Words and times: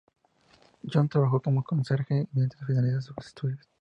Jon 0.91 1.07
trabajó 1.09 1.39
como 1.43 1.63
conserje 1.63 2.27
mientras 2.33 2.65
finalizaba 2.65 3.01
sus 3.03 3.17
estudios. 3.27 3.67